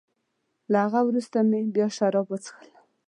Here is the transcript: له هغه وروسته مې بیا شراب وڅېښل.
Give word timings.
له 0.71 0.77
هغه 0.85 0.99
وروسته 1.07 1.37
مې 1.49 1.59
بیا 1.75 1.87
شراب 1.97 2.27
وڅېښل. 2.29 2.69